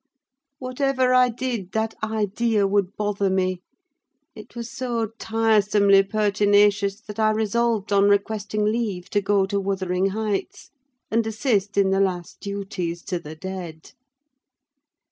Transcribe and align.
Whatever 0.57 1.13
I 1.13 1.29
did, 1.29 1.73
that 1.73 1.93
idea 2.03 2.65
would 2.65 2.95
bother 2.95 3.29
me: 3.29 3.61
it 4.33 4.55
was 4.55 4.67
so 4.71 5.09
tiresomely 5.19 6.01
pertinacious 6.01 6.99
that 7.01 7.19
I 7.19 7.29
resolved 7.29 7.93
on 7.93 8.09
requesting 8.09 8.65
leave 8.65 9.11
to 9.11 9.21
go 9.21 9.45
to 9.45 9.59
Wuthering 9.59 10.07
Heights, 10.07 10.71
and 11.11 11.27
assist 11.27 11.77
in 11.77 11.91
the 11.91 11.99
last 11.99 12.39
duties 12.39 13.03
to 13.03 13.19
the 13.19 13.35
dead. 13.35 13.91